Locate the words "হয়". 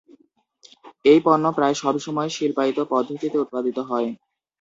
3.89-4.09